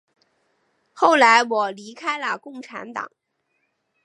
[0.93, 3.11] 后来我离开了共产党。